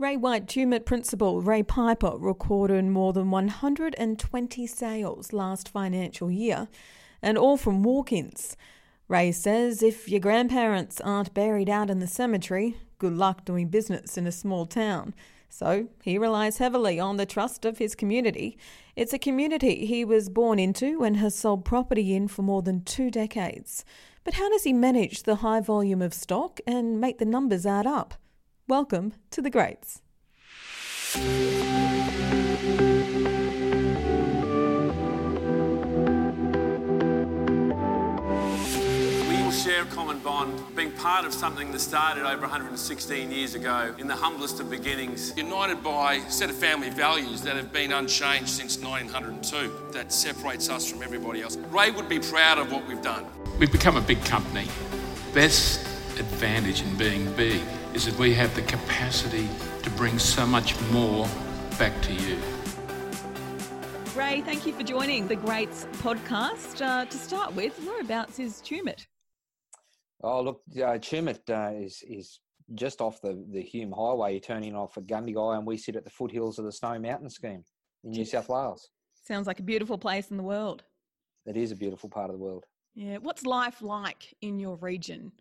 Ray 0.00 0.16
White 0.16 0.46
Tumut 0.46 0.86
principal 0.86 1.42
Ray 1.42 1.62
Piper 1.62 2.14
recorded 2.16 2.86
more 2.86 3.12
than 3.12 3.30
120 3.30 4.66
sales 4.66 5.32
last 5.34 5.68
financial 5.68 6.30
year, 6.30 6.68
and 7.20 7.36
all 7.36 7.58
from 7.58 7.82
walk 7.82 8.10
ins. 8.10 8.56
Ray 9.08 9.30
says 9.30 9.82
if 9.82 10.08
your 10.08 10.20
grandparents 10.20 11.02
aren't 11.02 11.34
buried 11.34 11.68
out 11.68 11.90
in 11.90 11.98
the 11.98 12.06
cemetery, 12.06 12.78
good 12.96 13.12
luck 13.12 13.44
doing 13.44 13.68
business 13.68 14.16
in 14.16 14.26
a 14.26 14.32
small 14.32 14.64
town. 14.64 15.14
So 15.50 15.88
he 16.02 16.16
relies 16.16 16.56
heavily 16.56 16.98
on 16.98 17.18
the 17.18 17.26
trust 17.26 17.66
of 17.66 17.76
his 17.76 17.94
community. 17.94 18.56
It's 18.96 19.12
a 19.12 19.18
community 19.18 19.84
he 19.84 20.06
was 20.06 20.30
born 20.30 20.58
into 20.58 21.04
and 21.04 21.18
has 21.18 21.36
sold 21.36 21.66
property 21.66 22.14
in 22.14 22.26
for 22.26 22.40
more 22.40 22.62
than 22.62 22.84
two 22.84 23.10
decades. 23.10 23.84
But 24.24 24.32
how 24.32 24.48
does 24.48 24.64
he 24.64 24.72
manage 24.72 25.24
the 25.24 25.36
high 25.36 25.60
volume 25.60 26.00
of 26.00 26.14
stock 26.14 26.58
and 26.66 26.98
make 26.98 27.18
the 27.18 27.26
numbers 27.26 27.66
add 27.66 27.86
up? 27.86 28.14
Welcome 28.68 29.14
to 29.32 29.42
the 29.42 29.50
Greats. 29.50 30.00
We 31.16 31.20
will 39.42 39.50
share 39.50 39.82
a 39.82 39.86
common 39.86 40.20
bond, 40.20 40.62
being 40.76 40.92
part 40.92 41.24
of 41.24 41.34
something 41.34 41.72
that 41.72 41.80
started 41.80 42.24
over 42.24 42.42
116 42.42 43.32
years 43.32 43.56
ago 43.56 43.92
in 43.98 44.06
the 44.06 44.14
humblest 44.14 44.60
of 44.60 44.70
beginnings. 44.70 45.36
United 45.36 45.82
by 45.82 46.14
a 46.14 46.30
set 46.30 46.48
of 46.48 46.54
family 46.54 46.90
values 46.90 47.42
that 47.42 47.56
have 47.56 47.72
been 47.72 47.90
unchanged 47.90 48.50
since 48.50 48.78
1902, 48.78 49.92
that 49.92 50.12
separates 50.12 50.70
us 50.70 50.88
from 50.88 51.02
everybody 51.02 51.42
else. 51.42 51.56
Ray 51.70 51.90
would 51.90 52.08
be 52.08 52.20
proud 52.20 52.58
of 52.58 52.70
what 52.70 52.86
we've 52.86 53.02
done. 53.02 53.26
We've 53.58 53.72
become 53.72 53.96
a 53.96 54.00
big 54.00 54.24
company. 54.24 54.68
Best 55.34 55.80
advantage 56.18 56.82
in 56.82 56.96
being 56.96 57.32
big 57.32 57.62
is 57.94 58.06
that 58.06 58.16
we 58.18 58.32
have 58.34 58.54
the 58.54 58.62
capacity 58.62 59.48
to 59.82 59.90
bring 59.90 60.18
so 60.18 60.46
much 60.46 60.80
more 60.90 61.26
back 61.78 62.00
to 62.02 62.12
you. 62.12 62.38
Ray, 64.14 64.40
thank 64.42 64.66
you 64.66 64.72
for 64.72 64.82
joining 64.82 65.26
the 65.26 65.36
Greats 65.36 65.86
podcast. 65.94 66.84
Uh, 66.84 67.04
to 67.04 67.16
start 67.16 67.54
with, 67.54 67.78
whereabouts 67.84 68.38
is 68.38 68.60
Tumut? 68.62 69.06
Oh, 70.22 70.42
look, 70.42 70.62
uh, 70.76 70.98
Tumut 70.98 71.48
uh, 71.48 71.74
is 71.76 72.02
is 72.06 72.40
just 72.74 73.00
off 73.00 73.20
the, 73.20 73.44
the 73.50 73.62
Hume 73.62 73.92
Highway. 73.92 74.32
You're 74.32 74.40
turning 74.40 74.76
off 74.76 74.96
at 74.96 75.06
Gundagai, 75.06 75.58
and 75.58 75.66
we 75.66 75.76
sit 75.76 75.96
at 75.96 76.04
the 76.04 76.10
foothills 76.10 76.58
of 76.58 76.64
the 76.64 76.72
Snowy 76.72 76.98
Mountain 76.98 77.30
Scheme 77.30 77.64
in 78.04 78.10
New 78.10 78.24
South 78.24 78.48
Wales. 78.48 78.90
Sounds 79.26 79.46
like 79.46 79.60
a 79.60 79.64
beautiful 79.64 79.98
place 79.98 80.30
in 80.30 80.36
the 80.36 80.42
world. 80.42 80.84
It 81.46 81.56
is 81.56 81.72
a 81.72 81.76
beautiful 81.76 82.08
part 82.08 82.30
of 82.30 82.36
the 82.36 82.42
world. 82.42 82.64
Yeah. 82.94 83.18
What's 83.18 83.44
life 83.44 83.82
like 83.82 84.34
in 84.40 84.58
your 84.60 84.76
region? 84.76 85.32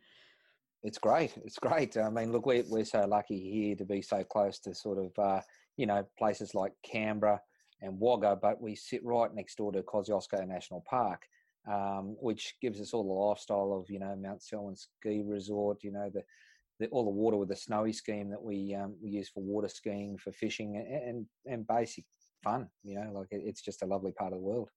It's 0.81 0.97
great. 0.97 1.35
It's 1.43 1.59
great. 1.59 1.97
I 1.97 2.09
mean, 2.09 2.31
look, 2.31 2.45
we're, 2.45 2.63
we're 2.67 2.85
so 2.85 3.05
lucky 3.05 3.39
here 3.39 3.75
to 3.75 3.85
be 3.85 4.01
so 4.01 4.23
close 4.23 4.59
to 4.59 4.73
sort 4.73 4.97
of, 4.97 5.11
uh, 5.23 5.41
you 5.75 5.85
know, 5.85 6.05
places 6.17 6.55
like 6.55 6.71
Canberra 6.83 7.41
and 7.81 7.99
Wagga, 7.99 8.37
but 8.41 8.61
we 8.61 8.75
sit 8.75 9.03
right 9.03 9.33
next 9.33 9.57
door 9.57 9.71
to 9.73 9.83
Kosciuszko 9.83 10.47
National 10.47 10.83
Park, 10.89 11.23
um, 11.69 12.15
which 12.19 12.55
gives 12.61 12.79
us 12.79 12.93
all 12.93 13.03
the 13.03 13.13
lifestyle 13.13 13.73
of, 13.73 13.89
you 13.89 13.99
know, 13.99 14.15
Mount 14.15 14.41
Selwyn 14.41 14.75
Ski 14.75 15.21
Resort, 15.25 15.83
you 15.83 15.91
know, 15.91 16.09
the, 16.13 16.23
the 16.79 16.87
all 16.87 17.03
the 17.03 17.09
water 17.09 17.35
with 17.35 17.49
the 17.49 17.55
snowy 17.55 17.91
scheme 17.91 18.29
that 18.29 18.41
we 18.41 18.73
um, 18.73 18.95
we 19.03 19.09
use 19.09 19.29
for 19.29 19.43
water 19.43 19.67
skiing, 19.67 20.17
for 20.17 20.31
fishing, 20.31 20.77
and, 20.77 21.09
and, 21.09 21.25
and 21.45 21.67
basic 21.67 22.05
fun. 22.41 22.69
You 22.83 23.01
know, 23.01 23.11
like 23.19 23.27
it, 23.31 23.41
it's 23.45 23.61
just 23.61 23.81
a 23.81 23.85
lovely 23.85 24.13
part 24.13 24.31
of 24.31 24.39
the 24.39 24.45
world. 24.45 24.69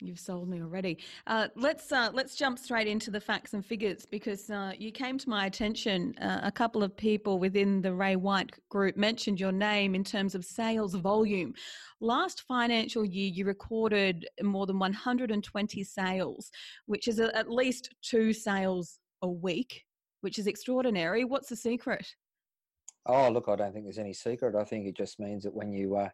You've 0.00 0.18
sold 0.18 0.48
me 0.48 0.60
already. 0.60 0.98
Uh, 1.28 1.48
let's 1.54 1.92
uh, 1.92 2.10
let's 2.12 2.34
jump 2.34 2.58
straight 2.58 2.88
into 2.88 3.12
the 3.12 3.20
facts 3.20 3.54
and 3.54 3.64
figures 3.64 4.04
because 4.04 4.50
uh, 4.50 4.72
you 4.76 4.90
came 4.90 5.18
to 5.18 5.28
my 5.28 5.46
attention. 5.46 6.14
Uh, 6.20 6.40
a 6.42 6.50
couple 6.50 6.82
of 6.82 6.96
people 6.96 7.38
within 7.38 7.80
the 7.80 7.94
Ray 7.94 8.16
White 8.16 8.50
group 8.70 8.96
mentioned 8.96 9.38
your 9.38 9.52
name 9.52 9.94
in 9.94 10.02
terms 10.02 10.34
of 10.34 10.44
sales 10.44 10.94
volume. 10.94 11.54
Last 12.00 12.42
financial 12.42 13.04
year, 13.04 13.30
you 13.32 13.44
recorded 13.44 14.26
more 14.42 14.66
than 14.66 14.80
120 14.80 15.84
sales, 15.84 16.50
which 16.86 17.06
is 17.06 17.20
a, 17.20 17.34
at 17.36 17.48
least 17.48 17.94
two 18.02 18.32
sales 18.32 18.98
a 19.22 19.28
week, 19.28 19.84
which 20.22 20.40
is 20.40 20.48
extraordinary. 20.48 21.24
What's 21.24 21.48
the 21.48 21.56
secret? 21.56 22.04
Oh, 23.06 23.30
look, 23.30 23.48
I 23.48 23.54
don't 23.54 23.72
think 23.72 23.84
there's 23.84 23.98
any 23.98 24.12
secret. 24.12 24.56
I 24.56 24.64
think 24.64 24.86
it 24.86 24.96
just 24.96 25.20
means 25.20 25.44
that 25.44 25.54
when 25.54 25.72
you 25.72 25.96
uh, 25.96 26.08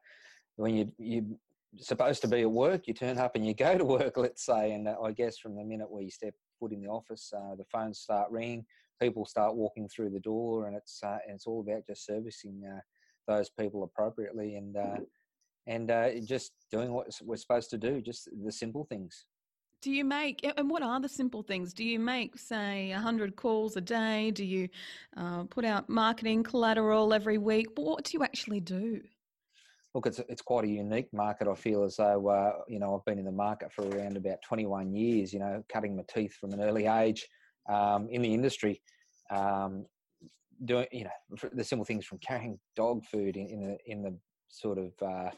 when 0.56 0.76
you 0.76 0.93
you 0.99 1.38
supposed 1.78 2.22
to 2.22 2.28
be 2.28 2.42
at 2.42 2.50
work, 2.50 2.86
you 2.86 2.94
turn 2.94 3.19
up 3.19 3.36
and 3.36 3.47
you 3.47 3.54
go 3.66 3.76
to 3.76 3.84
work, 3.84 4.16
let's 4.16 4.44
say. 4.44 4.72
And 4.72 4.88
uh, 4.88 4.97
I 5.03 5.12
guess 5.12 5.38
from 5.38 5.56
the 5.56 5.64
minute 5.64 5.91
where 5.91 6.03
you 6.03 6.10
step 6.10 6.34
foot 6.58 6.72
in 6.72 6.82
the 6.82 6.88
office, 6.88 7.32
uh, 7.34 7.54
the 7.56 7.64
phones 7.64 8.00
start 8.00 8.31
ringing, 8.31 8.64
people 9.00 9.25
start 9.25 9.54
walking 9.54 9.88
through 9.88 10.10
the 10.10 10.20
door, 10.20 10.66
and 10.66 10.76
it's 10.76 11.00
uh, 11.03 11.19
and 11.26 11.36
it's 11.36 11.47
all 11.47 11.60
about 11.60 11.86
just 11.86 12.06
servicing 12.06 12.62
uh, 12.66 12.81
those 13.26 13.50
people 13.50 13.82
appropriately 13.84 14.56
and 14.56 14.76
uh, 14.76 14.97
and 15.66 15.91
uh, 15.91 16.10
just 16.25 16.53
doing 16.70 16.92
what 16.92 17.08
we're 17.22 17.36
supposed 17.36 17.70
to 17.70 17.78
do, 17.78 18.00
just 18.00 18.28
the 18.44 18.52
simple 18.52 18.84
things. 18.84 19.25
Do 19.82 19.91
you 19.91 20.04
make, 20.04 20.47
and 20.58 20.69
what 20.69 20.82
are 20.82 21.00
the 21.00 21.08
simple 21.08 21.42
things? 21.42 21.72
Do 21.72 21.84
you 21.84 21.98
make, 21.98 22.38
say, 22.38 22.91
100 22.92 23.34
calls 23.34 23.78
a 23.78 23.81
day? 23.81 24.31
Do 24.31 24.44
you 24.44 24.69
put 25.48 25.64
out 25.64 25.88
marketing 25.88 26.42
collateral 26.42 27.14
every 27.14 27.38
week? 27.38 27.75
But 27.75 27.87
what 27.87 28.04
do 28.04 28.10
you 28.12 28.22
actually 28.22 28.60
do? 28.60 29.00
Look, 29.95 30.06
it's 30.06 30.21
it's 30.28 30.43
quite 30.43 30.65
a 30.65 30.69
unique 30.69 31.09
market. 31.12 31.49
I 31.49 31.55
feel 31.55 31.84
as 31.84 31.97
though 31.97 32.28
uh, 32.28 32.53
you 32.69 32.78
know 32.78 32.97
I've 32.97 33.05
been 33.05 33.19
in 33.19 33.25
the 33.25 33.33
market 33.33 33.73
for 33.73 33.89
around 33.89 34.17
about 34.17 34.43
21 34.47 34.95
years. 34.95 35.33
You 35.33 35.41
know, 35.41 35.62
cutting 35.69 35.97
my 35.97 36.03
teeth 36.12 36.34
from 36.34 36.53
an 36.53 36.61
early 36.61 36.87
age 36.87 37.27
um, 37.69 38.09
in 38.11 38.23
the 38.23 38.33
industry, 38.33 38.81
um, 39.31 39.87
doing 40.65 40.87
you 40.93 41.05
know 41.05 41.49
the 41.53 41.65
simple 41.65 41.84
things 41.84 42.05
from 42.05 42.19
carrying 42.19 42.59
dog 42.77 43.05
food 43.05 43.37
in, 43.37 43.47
in 43.47 43.61
the 43.61 43.79
in 43.87 44.03
the 44.03 44.17
sort 44.49 44.79
of 44.79 44.93
uh, 45.03 45.31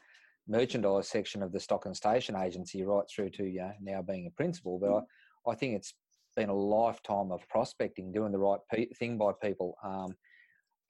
merchandise 0.49 1.09
section 1.09 1.43
of 1.43 1.53
the 1.53 1.61
stock 1.61 1.87
and 1.87 1.97
station 1.97 2.37
agency, 2.37 2.85
right 2.85 3.05
through 3.15 3.31
to 3.31 3.45
you 3.45 3.61
know, 3.61 3.73
now 3.81 4.03
being 4.03 4.27
a 4.27 4.31
principal. 4.31 4.79
But 4.79 4.93
I, 4.93 5.53
I 5.53 5.55
think 5.55 5.77
it's 5.77 5.95
been 6.37 6.49
a 6.49 6.55
lifetime 6.55 7.31
of 7.31 7.47
prospecting, 7.49 8.13
doing 8.13 8.33
the 8.33 8.39
right 8.39 8.61
pe- 8.73 8.93
thing 8.99 9.19
by 9.19 9.33
people. 9.43 9.77
Um, 9.85 10.15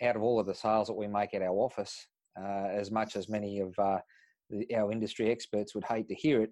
out 0.02 0.16
of 0.16 0.22
all 0.22 0.40
of 0.40 0.46
the 0.46 0.54
sales 0.54 0.88
that 0.88 0.94
we 0.94 1.06
make 1.06 1.32
at 1.32 1.42
our 1.42 1.54
office, 1.54 2.08
uh, 2.40 2.68
as 2.70 2.90
much 2.90 3.16
as 3.16 3.28
many 3.28 3.60
of 3.60 3.74
uh, 3.78 3.98
the, 4.50 4.74
our 4.74 4.92
industry 4.92 5.30
experts 5.30 5.74
would 5.74 5.84
hate 5.84 6.08
to 6.08 6.14
hear 6.14 6.42
it, 6.42 6.50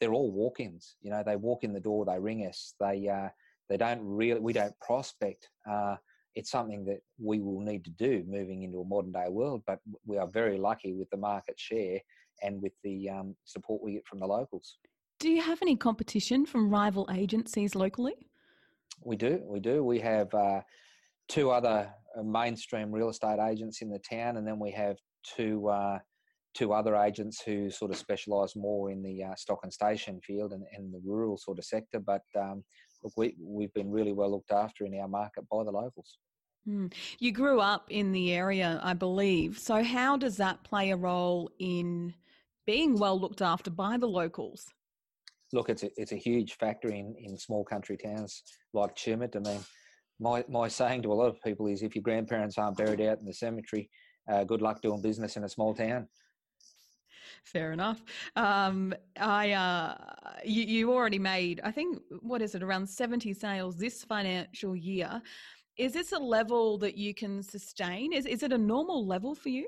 they're 0.00 0.12
all 0.14 0.32
walk-ins. 0.32 0.96
You 1.00 1.10
know, 1.10 1.22
they 1.24 1.36
walk 1.36 1.64
in 1.64 1.72
the 1.72 1.80
door, 1.80 2.04
they 2.04 2.18
ring 2.18 2.46
us. 2.46 2.74
They 2.80 3.08
uh, 3.08 3.28
they 3.68 3.76
don't 3.76 4.00
really. 4.02 4.40
We 4.40 4.52
don't 4.52 4.78
prospect. 4.80 5.48
Uh, 5.70 5.96
it's 6.34 6.50
something 6.50 6.84
that 6.86 7.00
we 7.18 7.40
will 7.40 7.60
need 7.60 7.84
to 7.84 7.90
do 7.90 8.24
moving 8.26 8.62
into 8.62 8.80
a 8.80 8.84
modern 8.84 9.12
day 9.12 9.26
world. 9.28 9.62
But 9.66 9.80
we 10.06 10.18
are 10.18 10.26
very 10.26 10.58
lucky 10.58 10.94
with 10.94 11.08
the 11.10 11.16
market 11.16 11.58
share 11.58 12.00
and 12.42 12.60
with 12.60 12.72
the 12.82 13.08
um, 13.10 13.36
support 13.44 13.82
we 13.82 13.92
get 13.92 14.06
from 14.06 14.18
the 14.20 14.26
locals. 14.26 14.78
Do 15.20 15.30
you 15.30 15.42
have 15.42 15.62
any 15.62 15.76
competition 15.76 16.46
from 16.46 16.70
rival 16.70 17.08
agencies 17.12 17.74
locally? 17.74 18.14
We 19.04 19.16
do. 19.16 19.40
We 19.44 19.60
do. 19.60 19.84
We 19.84 20.00
have 20.00 20.32
uh, 20.34 20.62
two 21.28 21.50
other 21.50 21.92
uh, 22.18 22.22
mainstream 22.22 22.90
real 22.90 23.10
estate 23.10 23.38
agents 23.40 23.82
in 23.82 23.90
the 23.90 23.98
town, 23.98 24.36
and 24.36 24.46
then 24.46 24.58
we 24.58 24.70
have 24.72 24.96
two 25.36 25.68
uh, 25.68 25.98
two 26.54 26.72
other 26.72 26.96
agents 26.96 27.40
who 27.44 27.70
sort 27.70 27.90
of 27.90 27.96
specialise 27.96 28.54
more 28.54 28.90
in 28.90 29.02
the 29.02 29.24
uh, 29.24 29.34
stock 29.34 29.60
and 29.62 29.72
station 29.72 30.20
field 30.20 30.52
and, 30.52 30.64
and 30.76 30.92
the 30.92 31.00
rural 31.04 31.36
sort 31.36 31.58
of 31.58 31.64
sector. 31.64 31.98
But 31.98 32.22
um, 32.38 32.62
look, 33.02 33.12
we 33.16 33.36
we've 33.40 33.72
been 33.74 33.90
really 33.90 34.12
well 34.12 34.30
looked 34.30 34.52
after 34.52 34.84
in 34.84 34.98
our 34.98 35.08
market 35.08 35.44
by 35.50 35.64
the 35.64 35.70
locals. 35.70 36.18
Mm. 36.68 36.92
You 37.18 37.32
grew 37.32 37.60
up 37.60 37.90
in 37.90 38.12
the 38.12 38.32
area, 38.32 38.78
I 38.82 38.94
believe. 38.94 39.58
So 39.58 39.82
how 39.82 40.16
does 40.16 40.36
that 40.36 40.62
play 40.62 40.90
a 40.90 40.96
role 40.96 41.50
in 41.58 42.14
being 42.66 42.98
well 42.98 43.18
looked 43.18 43.42
after 43.42 43.70
by 43.70 43.96
the 43.96 44.06
locals? 44.06 44.66
Look, 45.52 45.68
it's 45.68 45.82
a, 45.82 45.90
it's 45.96 46.12
a 46.12 46.16
huge 46.16 46.54
factor 46.54 46.88
in, 46.88 47.14
in 47.18 47.36
small 47.36 47.64
country 47.64 47.96
towns 47.96 48.42
like 48.72 48.94
Tumut. 48.94 49.36
I 49.36 49.40
mean, 49.40 49.60
my 50.22 50.44
my 50.48 50.68
saying 50.68 51.02
to 51.02 51.12
a 51.12 51.14
lot 51.14 51.26
of 51.26 51.42
people 51.42 51.66
is 51.66 51.82
if 51.82 51.94
your 51.94 52.02
grandparents 52.02 52.56
aren't 52.56 52.76
buried 52.76 53.00
out 53.00 53.18
in 53.18 53.26
the 53.26 53.34
cemetery, 53.34 53.90
uh, 54.30 54.44
good 54.44 54.62
luck 54.62 54.80
doing 54.80 55.02
business 55.02 55.36
in 55.36 55.44
a 55.44 55.48
small 55.48 55.74
town. 55.74 56.08
Fair 57.44 57.72
enough. 57.72 58.04
Um, 58.36 58.94
I 59.18 59.52
uh, 59.52 59.96
you, 60.44 60.62
you 60.62 60.92
already 60.92 61.18
made 61.18 61.60
I 61.64 61.72
think 61.72 61.98
what 62.20 62.40
is 62.40 62.54
it 62.54 62.62
around 62.62 62.88
seventy 62.88 63.34
sales 63.34 63.76
this 63.76 64.04
financial 64.04 64.76
year. 64.76 65.20
Is 65.76 65.92
this 65.92 66.12
a 66.12 66.18
level 66.18 66.78
that 66.78 66.96
you 66.96 67.14
can 67.14 67.42
sustain? 67.42 68.12
Is 68.12 68.26
is 68.26 68.42
it 68.42 68.52
a 68.52 68.58
normal 68.58 69.04
level 69.06 69.34
for 69.34 69.48
you? 69.48 69.66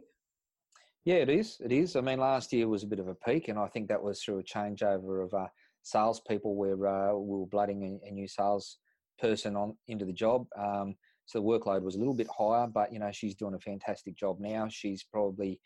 Yeah, 1.05 1.17
it 1.17 1.29
is. 1.29 1.59
It 1.63 1.73
is. 1.73 1.97
I 1.97 2.01
mean, 2.01 2.19
last 2.19 2.53
year 2.53 2.67
was 2.67 2.83
a 2.83 2.87
bit 2.87 2.99
of 2.99 3.09
a 3.09 3.15
peak, 3.15 3.49
and 3.49 3.59
I 3.59 3.67
think 3.67 3.89
that 3.89 4.03
was 4.03 4.23
through 4.23 4.39
a 4.39 4.43
changeover 4.43 5.25
of 5.25 5.35
uh, 5.35 5.49
salespeople 5.83 6.55
where 6.55 6.87
uh, 6.87 7.15
we 7.15 7.39
were 7.41 7.47
blooding 7.47 8.01
a, 8.05 8.09
a 8.09 8.11
new 8.11 8.29
sales 8.29 8.79
person 9.19 9.57
on 9.57 9.77
into 9.89 10.05
the 10.05 10.13
job. 10.13 10.47
Um, 10.59 10.95
so 11.27 11.39
the 11.39 11.45
workload 11.45 11.83
was 11.83 11.95
a 11.95 11.99
little 11.99 12.15
bit 12.15 12.29
higher, 12.37 12.67
but 12.67 12.93
you 12.93 12.99
know 12.99 13.11
she's 13.13 13.35
doing 13.35 13.55
a 13.55 13.61
fantastic 13.61 14.17
job 14.17 14.39
now. 14.41 14.69
She's 14.71 15.05
probably 15.05 15.61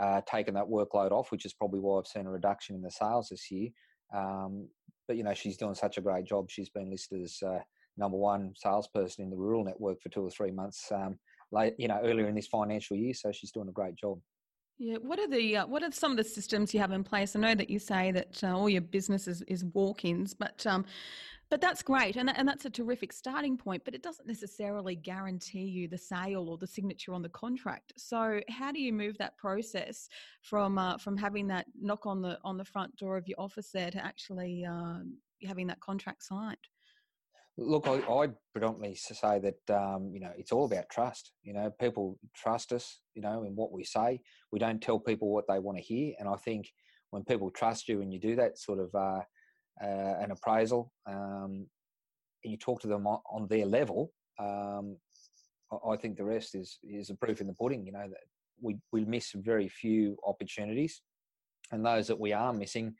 uh, 0.00 0.20
taken 0.28 0.54
that 0.54 0.64
workload 0.64 1.12
off, 1.12 1.30
which 1.30 1.44
is 1.44 1.54
probably 1.54 1.80
why 1.80 1.98
I've 1.98 2.06
seen 2.06 2.26
a 2.26 2.30
reduction 2.30 2.74
in 2.74 2.82
the 2.82 2.90
sales 2.90 3.28
this 3.30 3.50
year. 3.50 3.68
Um, 4.14 4.68
but 5.06 5.16
you 5.16 5.22
know 5.22 5.34
she's 5.34 5.56
doing 5.56 5.74
such 5.74 5.98
a 5.98 6.00
great 6.00 6.24
job. 6.24 6.50
She's 6.50 6.70
been 6.70 6.90
listed 6.90 7.22
as 7.22 7.38
uh, 7.46 7.58
number 7.96 8.16
one 8.16 8.52
salesperson 8.56 9.24
in 9.24 9.30
the 9.30 9.36
rural 9.36 9.64
network 9.64 10.00
for 10.02 10.08
two 10.08 10.22
or 10.22 10.30
three 10.30 10.50
months 10.50 10.90
um, 10.92 11.18
late, 11.52 11.74
you 11.78 11.88
know, 11.88 12.00
earlier 12.02 12.28
in 12.28 12.34
this 12.34 12.48
financial 12.48 12.96
year. 12.96 13.14
So 13.14 13.32
she's 13.32 13.52
doing 13.52 13.68
a 13.68 13.72
great 13.72 13.96
job. 13.96 14.18
Yeah, 14.78 14.96
what 14.96 15.20
are 15.20 15.28
the 15.28 15.58
uh, 15.58 15.66
what 15.66 15.84
are 15.84 15.92
some 15.92 16.10
of 16.10 16.16
the 16.16 16.24
systems 16.24 16.74
you 16.74 16.80
have 16.80 16.90
in 16.90 17.04
place? 17.04 17.36
I 17.36 17.38
know 17.38 17.54
that 17.54 17.70
you 17.70 17.78
say 17.78 18.10
that 18.10 18.42
uh, 18.42 18.56
all 18.56 18.68
your 18.68 18.80
business 18.80 19.28
is, 19.28 19.40
is 19.42 19.64
walk-ins, 19.66 20.34
but 20.34 20.66
um, 20.66 20.84
but 21.54 21.60
that's 21.60 21.84
great, 21.84 22.16
and 22.16 22.28
that, 22.28 22.36
and 22.36 22.48
that's 22.48 22.64
a 22.64 22.70
terrific 22.70 23.12
starting 23.12 23.56
point. 23.56 23.84
But 23.84 23.94
it 23.94 24.02
doesn't 24.02 24.26
necessarily 24.26 24.96
guarantee 24.96 25.62
you 25.62 25.86
the 25.86 25.96
sale 25.96 26.48
or 26.48 26.58
the 26.58 26.66
signature 26.66 27.14
on 27.14 27.22
the 27.22 27.28
contract. 27.28 27.92
So 27.96 28.40
how 28.48 28.72
do 28.72 28.80
you 28.80 28.92
move 28.92 29.16
that 29.18 29.38
process 29.38 30.08
from 30.42 30.78
uh, 30.78 30.98
from 30.98 31.16
having 31.16 31.46
that 31.46 31.66
knock 31.80 32.06
on 32.06 32.22
the 32.22 32.40
on 32.42 32.56
the 32.56 32.64
front 32.64 32.96
door 32.96 33.16
of 33.16 33.28
your 33.28 33.40
office 33.40 33.70
there 33.72 33.92
to 33.92 34.04
actually 34.04 34.64
uh, 34.64 34.98
having 35.46 35.68
that 35.68 35.78
contract 35.78 36.24
signed? 36.24 36.56
Look, 37.56 37.86
I, 37.86 38.00
I 38.00 38.30
predominantly 38.52 38.96
say 38.96 39.38
that 39.38 39.72
um, 39.72 40.10
you 40.12 40.18
know 40.18 40.32
it's 40.36 40.50
all 40.50 40.64
about 40.64 40.90
trust. 40.90 41.34
You 41.44 41.54
know, 41.54 41.70
people 41.78 42.18
trust 42.34 42.72
us. 42.72 42.98
You 43.14 43.22
know, 43.22 43.44
in 43.44 43.54
what 43.54 43.70
we 43.70 43.84
say. 43.84 44.20
We 44.50 44.58
don't 44.58 44.82
tell 44.82 44.98
people 44.98 45.32
what 45.32 45.44
they 45.48 45.60
want 45.60 45.78
to 45.78 45.84
hear, 45.84 46.14
and 46.18 46.28
I 46.28 46.34
think 46.34 46.72
when 47.10 47.22
people 47.22 47.52
trust 47.52 47.88
you 47.88 48.02
and 48.02 48.12
you 48.12 48.18
do 48.18 48.34
that 48.34 48.58
sort 48.58 48.80
of 48.80 48.92
uh, 48.92 49.20
uh, 49.82 50.14
an 50.20 50.30
appraisal, 50.30 50.92
um, 51.06 51.66
and 52.42 52.52
you 52.52 52.56
talk 52.56 52.80
to 52.80 52.88
them 52.88 53.06
on, 53.06 53.46
their 53.48 53.66
level, 53.66 54.12
um, 54.38 54.96
I, 55.90 55.96
think 55.96 56.16
the 56.16 56.24
rest 56.24 56.54
is 56.54 56.78
is 56.82 57.10
a 57.10 57.14
proof 57.14 57.40
in 57.40 57.46
the 57.46 57.54
pudding. 57.54 57.84
You 57.86 57.92
know 57.92 58.08
that 58.08 58.24
we 58.60 58.76
we 58.92 59.04
miss 59.04 59.32
very 59.32 59.68
few 59.68 60.16
opportunities, 60.26 61.02
and 61.72 61.84
those 61.84 62.06
that 62.08 62.20
we 62.20 62.32
are 62.32 62.52
missing 62.52 62.94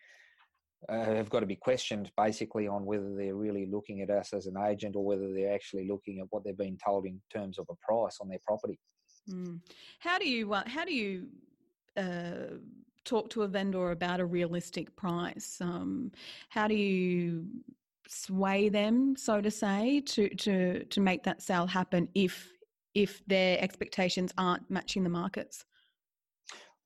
uh, 0.88 1.04
have 1.04 1.30
got 1.30 1.40
to 1.40 1.46
be 1.46 1.56
questioned 1.56 2.10
basically 2.16 2.66
on 2.66 2.84
whether 2.84 3.14
they're 3.14 3.36
really 3.36 3.66
looking 3.66 4.02
at 4.02 4.10
us 4.10 4.32
as 4.32 4.46
an 4.46 4.56
agent 4.56 4.96
or 4.96 5.04
whether 5.04 5.32
they're 5.32 5.54
actually 5.54 5.86
looking 5.88 6.20
at 6.20 6.26
what 6.30 6.44
they've 6.44 6.58
been 6.58 6.78
told 6.84 7.06
in 7.06 7.20
terms 7.32 7.58
of 7.58 7.66
a 7.70 7.74
price 7.86 8.18
on 8.20 8.28
their 8.28 8.40
property. 8.44 8.78
Mm. 9.30 9.60
How 10.00 10.18
do 10.18 10.28
you 10.28 10.52
how 10.66 10.84
do 10.84 10.94
you 10.94 11.28
uh, 11.96 12.58
talk 13.04 13.30
to 13.30 13.42
a 13.42 13.48
vendor 13.48 13.90
about 13.90 14.20
a 14.20 14.24
realistic 14.24 14.94
price? 14.96 15.58
Um, 15.60 16.10
how 16.48 16.66
do 16.66 16.74
you 16.74 17.46
sway 18.08 18.68
them, 18.68 19.16
so 19.16 19.40
to 19.40 19.50
say, 19.50 20.00
to 20.00 20.28
to 20.36 20.84
to 20.84 21.00
make 21.00 21.22
that 21.24 21.42
sale 21.42 21.66
happen 21.66 22.08
if 22.14 22.50
if 22.94 23.24
their 23.26 23.60
expectations 23.60 24.32
aren't 24.38 24.68
matching 24.70 25.04
the 25.04 25.10
markets? 25.10 25.64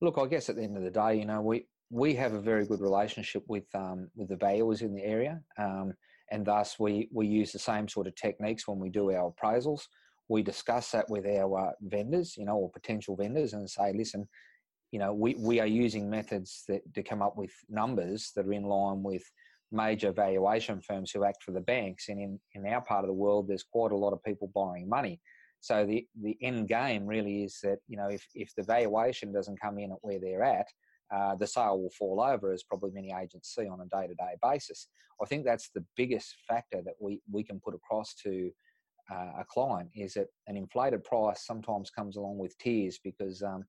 Look, 0.00 0.18
I 0.18 0.26
guess 0.26 0.48
at 0.48 0.56
the 0.56 0.62
end 0.62 0.76
of 0.76 0.82
the 0.82 0.90
day, 0.90 1.16
you 1.16 1.24
know, 1.24 1.40
we 1.40 1.66
we 1.90 2.14
have 2.14 2.34
a 2.34 2.40
very 2.40 2.66
good 2.66 2.80
relationship 2.80 3.42
with 3.48 3.66
um, 3.74 4.10
with 4.14 4.28
the 4.28 4.36
valuers 4.36 4.82
in 4.82 4.94
the 4.94 5.02
area, 5.02 5.40
um, 5.58 5.92
and 6.30 6.44
thus 6.44 6.78
we 6.78 7.08
we 7.12 7.26
use 7.26 7.52
the 7.52 7.58
same 7.58 7.88
sort 7.88 8.06
of 8.06 8.14
techniques 8.14 8.68
when 8.68 8.78
we 8.78 8.90
do 8.90 9.10
our 9.10 9.32
appraisals. 9.32 9.82
We 10.28 10.42
discuss 10.42 10.90
that 10.90 11.08
with 11.08 11.24
our 11.26 11.68
uh, 11.68 11.72
vendors, 11.80 12.36
you 12.36 12.44
know, 12.44 12.56
or 12.56 12.70
potential 12.70 13.16
vendors, 13.16 13.54
and 13.54 13.68
say, 13.68 13.92
listen, 13.94 14.28
you 14.90 14.98
know, 14.98 15.12
we, 15.12 15.34
we 15.34 15.60
are 15.60 15.66
using 15.66 16.08
methods 16.08 16.64
that 16.68 16.82
to 16.94 17.02
come 17.02 17.22
up 17.22 17.36
with 17.36 17.52
numbers 17.68 18.32
that 18.36 18.46
are 18.46 18.52
in 18.52 18.64
line 18.64 19.02
with 19.02 19.22
major 19.70 20.12
valuation 20.12 20.80
firms 20.80 21.10
who 21.10 21.24
act 21.24 21.42
for 21.42 21.52
the 21.52 21.60
banks. 21.60 22.08
And 22.08 22.18
in, 22.18 22.40
in 22.54 22.66
our 22.66 22.80
part 22.80 23.04
of 23.04 23.08
the 23.08 23.14
world, 23.14 23.48
there's 23.48 23.64
quite 23.64 23.92
a 23.92 23.96
lot 23.96 24.12
of 24.12 24.22
people 24.22 24.50
borrowing 24.54 24.88
money. 24.88 25.20
So 25.60 25.84
the, 25.84 26.06
the 26.22 26.36
end 26.40 26.68
game 26.68 27.06
really 27.06 27.44
is 27.44 27.58
that, 27.62 27.78
you 27.88 27.96
know, 27.96 28.08
if, 28.08 28.26
if 28.34 28.54
the 28.56 28.62
valuation 28.62 29.32
doesn't 29.32 29.60
come 29.60 29.78
in 29.78 29.92
at 29.92 29.98
where 30.02 30.20
they're 30.20 30.44
at, 30.44 30.66
uh, 31.14 31.34
the 31.34 31.46
sale 31.46 31.80
will 31.80 31.90
fall 31.98 32.20
over, 32.20 32.52
as 32.52 32.62
probably 32.62 32.90
many 32.92 33.12
agents 33.12 33.54
see 33.54 33.66
on 33.66 33.80
a 33.80 33.86
day 33.86 34.06
to 34.06 34.14
day 34.14 34.36
basis. 34.42 34.88
I 35.22 35.26
think 35.26 35.44
that's 35.44 35.70
the 35.74 35.84
biggest 35.96 36.34
factor 36.46 36.80
that 36.84 36.94
we, 37.00 37.20
we 37.30 37.42
can 37.42 37.60
put 37.60 37.74
across 37.74 38.14
to 38.22 38.50
uh, 39.10 39.40
a 39.40 39.44
client 39.48 39.90
is 39.94 40.14
that 40.14 40.26
an 40.46 40.56
inflated 40.56 41.02
price 41.02 41.44
sometimes 41.44 41.90
comes 41.90 42.16
along 42.16 42.38
with 42.38 42.56
tears 42.58 43.00
because 43.02 43.42
um, 43.42 43.64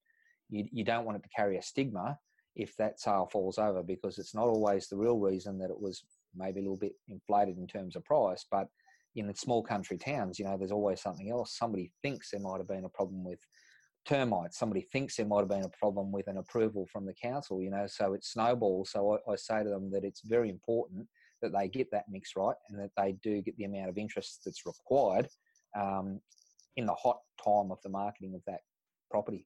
you, 0.50 0.66
you 0.72 0.84
don't 0.84 1.06
want 1.06 1.18
it 1.18 1.24
to 1.24 1.30
carry 1.36 1.58
a 1.58 1.62
stigma 1.62 2.18
if 2.56 2.76
that 2.78 3.00
sale 3.00 3.30
falls 3.32 3.58
over 3.58 3.84
because 3.84 4.18
it's 4.18 4.36
not 4.36 4.48
always 4.48 4.88
the 4.88 4.98
real 4.98 5.20
reason 5.20 5.58
that 5.60 5.70
it 5.70 5.80
was 5.80 6.04
maybe 6.36 6.60
a 6.60 6.64
little 6.64 6.78
bit 6.78 6.94
inflated 7.08 7.58
in 7.58 7.68
terms 7.68 7.96
of 7.96 8.04
price, 8.04 8.46
but 8.52 8.68
in 9.16 9.34
small 9.34 9.64
country 9.64 9.98
towns, 9.98 10.38
you 10.40 10.46
know, 10.46 10.58
there's 10.58 10.72
always 10.72 11.02
something 11.02 11.32
else. 11.32 11.58
Somebody 11.58 11.92
thinks 12.02 12.32
there 12.32 12.40
might 12.40 12.58
have 12.58 12.68
been 12.68 12.86
a 12.86 12.90
problem 12.90 13.24
with 13.24 13.40
termites. 14.06 14.58
Somebody 14.58 14.82
thinks 14.82 15.16
there 15.16 15.26
might 15.26 15.40
have 15.40 15.50
been 15.50 15.64
a 15.64 15.78
problem 15.78 16.12
with 16.12 16.28
an 16.28 16.38
approval 16.38 16.88
from 16.92 17.06
the 17.06 17.14
council, 17.14 17.62
you 17.62 17.70
know, 17.70 17.86
so 17.88 18.14
it 18.14 18.24
snowballs. 18.24 18.92
So 18.92 19.20
I, 19.28 19.32
I, 19.32 19.36
say 19.36 19.64
to 19.64 19.70
them 19.70 19.92
that 19.92 20.04
it's 20.04 20.22
very 20.22 20.50
important 20.50 21.08
that 21.42 21.54
they 21.54 21.68
get 21.68 21.92
that 21.92 22.06
mix 22.10 22.32
right 22.36 22.56
and 22.70 22.80
that 22.80 22.92
they 22.98 23.14
do 23.24 23.42
get 23.42 23.58
the 23.58 23.66
amount 23.66 23.90
of 23.90 23.98
interest 23.98 24.42
that's 24.46 24.66
required 24.66 25.28
um, 25.80 26.20
in 26.78 26.86
the 26.86 26.94
hot 26.94 27.20
time 27.44 27.72
of 27.72 27.80
the 27.84 27.90
marketing 27.90 28.36
of 28.36 28.42
that 28.48 28.62
property. 29.12 29.46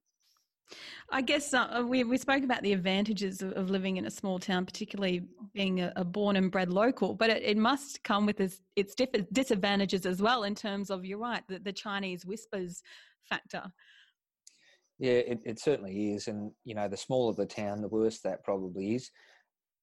I 1.11 1.21
guess 1.21 1.53
uh, 1.53 1.83
we, 1.87 2.03
we 2.03 2.17
spoke 2.17 2.43
about 2.43 2.63
the 2.63 2.73
advantages 2.73 3.41
of, 3.41 3.51
of, 3.53 3.69
living 3.69 3.97
in 3.97 4.05
a 4.05 4.11
small 4.11 4.39
town, 4.39 4.65
particularly 4.65 5.21
being 5.53 5.81
a, 5.81 5.93
a 5.95 6.03
born 6.03 6.35
and 6.35 6.51
bred 6.51 6.69
local, 6.69 7.13
but 7.13 7.29
it, 7.29 7.43
it 7.43 7.57
must 7.57 8.03
come 8.03 8.25
with 8.25 8.39
its, 8.39 8.61
its 8.75 8.95
disadvantages 9.31 10.05
as 10.05 10.21
well 10.21 10.43
in 10.43 10.55
terms 10.55 10.89
of, 10.89 11.05
you're 11.05 11.19
right, 11.19 11.43
the, 11.47 11.59
the 11.59 11.73
Chinese 11.73 12.25
whispers 12.25 12.81
factor. 13.23 13.63
Yeah, 14.99 15.13
it, 15.13 15.41
it 15.45 15.59
certainly 15.59 16.13
is. 16.13 16.27
And, 16.27 16.51
you 16.63 16.75
know, 16.75 16.87
the 16.87 16.97
smaller 16.97 17.33
the 17.33 17.45
town, 17.45 17.81
the 17.81 17.87
worse 17.87 18.19
that 18.21 18.43
probably 18.43 18.95
is. 18.95 19.11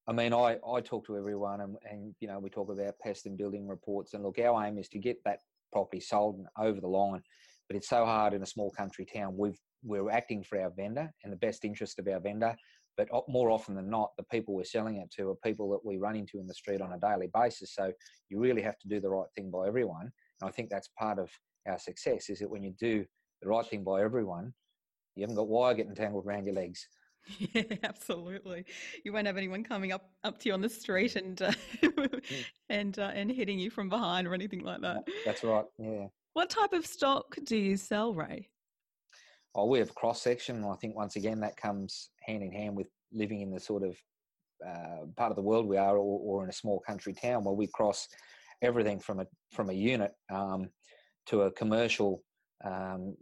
I 0.08 0.12
mean, 0.12 0.32
I, 0.32 0.56
I 0.66 0.80
talk 0.80 1.06
to 1.06 1.16
everyone 1.16 1.60
and, 1.60 1.76
and, 1.88 2.14
you 2.20 2.28
know, 2.28 2.38
we 2.38 2.50
talk 2.50 2.70
about 2.70 2.98
pest 3.00 3.26
and 3.26 3.38
building 3.38 3.68
reports. 3.68 4.14
And 4.14 4.24
look, 4.24 4.38
our 4.38 4.64
aim 4.64 4.78
is 4.78 4.88
to 4.88 4.98
get 4.98 5.18
that 5.24 5.40
property 5.72 6.00
sold 6.00 6.38
and 6.38 6.46
over 6.58 6.80
the 6.80 6.88
line. 6.88 7.22
But 7.68 7.76
it's 7.76 7.88
so 7.88 8.04
hard 8.04 8.34
in 8.34 8.42
a 8.42 8.46
small 8.46 8.70
country 8.70 9.04
town. 9.04 9.36
We've, 9.36 9.58
we're 9.82 10.10
acting 10.10 10.42
for 10.42 10.60
our 10.60 10.70
vendor 10.70 11.10
and 11.24 11.32
the 11.32 11.36
best 11.36 11.64
interest 11.64 11.98
of 11.98 12.08
our 12.08 12.20
vendor. 12.20 12.54
But 12.96 13.08
more 13.28 13.50
often 13.50 13.74
than 13.74 13.88
not, 13.88 14.10
the 14.16 14.24
people 14.24 14.54
we're 14.54 14.64
selling 14.64 14.96
it 14.96 15.10
to 15.12 15.30
are 15.30 15.36
people 15.36 15.70
that 15.70 15.84
we 15.84 15.96
run 15.96 16.16
into 16.16 16.38
in 16.38 16.46
the 16.46 16.54
street 16.54 16.80
on 16.80 16.92
a 16.92 16.98
daily 16.98 17.28
basis. 17.32 17.74
So 17.74 17.92
you 18.28 18.40
really 18.40 18.62
have 18.62 18.78
to 18.78 18.88
do 18.88 19.00
the 19.00 19.08
right 19.08 19.28
thing 19.34 19.50
by 19.50 19.66
everyone. 19.66 20.10
And 20.40 20.48
I 20.48 20.50
think 20.50 20.70
that's 20.70 20.88
part 20.98 21.18
of 21.18 21.30
our 21.66 21.78
success 21.78 22.28
is 22.28 22.40
that 22.40 22.50
when 22.50 22.62
you 22.62 22.74
do 22.78 23.04
the 23.42 23.48
right 23.48 23.64
thing 23.64 23.84
by 23.84 24.02
everyone, 24.02 24.52
you 25.14 25.22
haven't 25.22 25.36
got 25.36 25.48
wire 25.48 25.74
getting 25.74 25.94
tangled 25.94 26.26
around 26.26 26.44
your 26.44 26.54
legs. 26.54 26.86
Yeah, 27.38 27.62
absolutely. 27.82 28.64
You 29.04 29.12
won't 29.12 29.26
have 29.26 29.36
anyone 29.36 29.64
coming 29.64 29.92
up 29.92 30.10
up 30.24 30.38
to 30.40 30.48
you 30.48 30.54
on 30.54 30.60
the 30.60 30.68
street 30.68 31.16
and 31.16 31.40
uh, 31.42 31.52
and 32.68 32.98
uh, 32.98 33.10
and 33.14 33.30
hitting 33.30 33.58
you 33.58 33.70
from 33.70 33.88
behind 33.88 34.26
or 34.26 34.34
anything 34.34 34.64
like 34.64 34.80
that. 34.80 35.06
That's 35.24 35.44
right. 35.44 35.64
Yeah. 35.78 36.06
What 36.32 36.50
type 36.50 36.72
of 36.72 36.86
stock 36.86 37.36
do 37.44 37.56
you 37.56 37.76
sell, 37.76 38.14
Ray? 38.14 38.48
Oh, 39.54 39.66
we 39.66 39.80
have 39.80 39.94
cross 39.94 40.22
section. 40.22 40.64
I 40.64 40.76
think 40.76 40.94
once 40.94 41.16
again 41.16 41.40
that 41.40 41.56
comes 41.56 42.10
hand 42.22 42.42
in 42.42 42.52
hand 42.52 42.76
with 42.76 42.86
living 43.12 43.40
in 43.40 43.50
the 43.50 43.58
sort 43.58 43.82
of 43.82 43.96
uh, 44.66 45.06
part 45.16 45.30
of 45.30 45.36
the 45.36 45.42
world 45.42 45.66
we 45.66 45.76
are, 45.76 45.96
or, 45.96 46.20
or, 46.20 46.44
in 46.44 46.50
a 46.50 46.52
small 46.52 46.80
country 46.86 47.14
town 47.14 47.44
where 47.44 47.54
we 47.54 47.66
cross 47.66 48.06
everything 48.62 49.00
from 49.00 49.20
a 49.20 49.26
from 49.50 49.70
a 49.70 49.72
unit 49.72 50.12
um, 50.30 50.68
to 51.26 51.42
a 51.42 51.50
commercial 51.52 52.22
um, 52.64 53.16